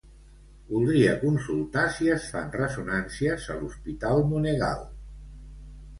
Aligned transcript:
Voldria 0.69 1.11
consultar 1.23 1.83
si 1.97 2.09
es 2.15 2.25
fan 2.31 2.49
ressonàncies 2.57 3.47
a 3.53 3.59
l'hospital 3.61 4.27
Monegal. 4.35 4.83